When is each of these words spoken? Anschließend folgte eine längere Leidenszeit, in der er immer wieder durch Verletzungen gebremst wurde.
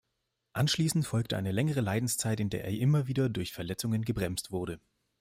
Anschließend 0.53 1.05
folgte 1.05 1.37
eine 1.37 1.51
längere 1.51 1.81
Leidenszeit, 1.81 2.39
in 2.39 2.49
der 2.49 2.65
er 2.65 2.71
immer 2.71 3.05
wieder 3.05 3.29
durch 3.29 3.53
Verletzungen 3.53 4.01
gebremst 4.03 4.49
wurde. 4.51 4.79